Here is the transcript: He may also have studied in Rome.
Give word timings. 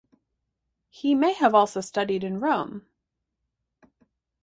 He 0.89 1.13
may 1.13 1.35
also 1.41 1.79
have 1.79 1.85
studied 1.85 2.23
in 2.23 2.39
Rome. 2.39 2.87